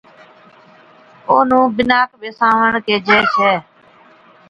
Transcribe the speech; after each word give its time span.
اونھُون 1.29 1.65
بِناڪ 1.75 2.09
ٻِساوڻ 2.19 2.71
ڪيهجَي 2.85 3.19
ڇَي 3.35 3.51